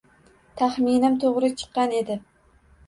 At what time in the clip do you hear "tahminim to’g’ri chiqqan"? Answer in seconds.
0.61-1.97